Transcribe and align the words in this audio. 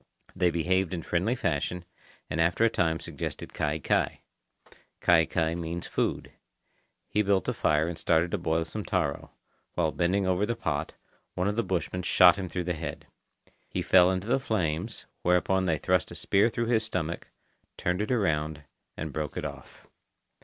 They 0.35 0.49
behaved 0.49 0.95
in 0.95 1.03
friendly 1.03 1.35
fashion, 1.35 1.85
and 2.27 2.41
after 2.41 2.65
a 2.65 2.71
time 2.71 2.99
suggested 2.99 3.53
kai 3.53 3.77
kai. 3.77 4.21
Kai 4.99 5.25
kai 5.27 5.53
means 5.53 5.85
food. 5.85 6.31
He 7.07 7.21
built 7.21 7.47
a 7.47 7.53
fire 7.53 7.87
and 7.87 7.99
started 7.99 8.31
to 8.31 8.39
boil 8.39 8.65
some 8.65 8.83
taro. 8.83 9.29
While 9.75 9.91
bending 9.91 10.25
over 10.25 10.43
the 10.47 10.55
pot, 10.55 10.93
one 11.35 11.47
of 11.47 11.55
the 11.55 11.61
bushmen 11.61 12.01
shot 12.01 12.35
him 12.35 12.49
through 12.49 12.63
the 12.63 12.73
head. 12.73 13.05
He 13.69 13.83
fell 13.83 14.09
into 14.09 14.25
the 14.25 14.39
flames, 14.39 15.05
whereupon 15.21 15.65
they 15.65 15.77
thrust 15.77 16.09
a 16.09 16.15
spear 16.15 16.49
through 16.49 16.65
his 16.65 16.83
stomach, 16.83 17.27
turned 17.77 18.01
it 18.01 18.11
around, 18.11 18.63
and 18.97 19.13
broke 19.13 19.37
it 19.37 19.45
off. 19.45 19.85